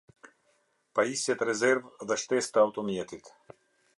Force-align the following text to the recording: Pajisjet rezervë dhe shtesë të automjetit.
Pajisjet 0.99 1.43
rezervë 1.49 2.09
dhe 2.11 2.19
shtesë 2.23 2.53
të 2.55 2.65
automjetit. 2.65 3.33